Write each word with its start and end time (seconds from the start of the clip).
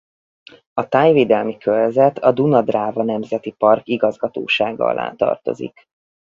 A 0.73 0.87
Tájvédelmi 0.87 1.57
körzet 1.57 2.17
a 2.17 2.31
Duna–Dráva 2.31 3.03
Nemzeti 3.03 3.51
Park 3.51 3.87
Igazgatósága 3.87 4.85
alá 4.85 5.11
tartozik. 5.15 5.89